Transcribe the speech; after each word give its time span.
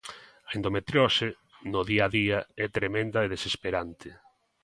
A 0.49 0.51
endometriose, 0.57 1.27
no 1.71 1.81
día 1.89 2.03
a 2.07 2.11
día, 2.17 2.39
é 2.65 2.67
tremenda 2.77 3.19
e 3.25 3.31
desesperante. 3.35 4.09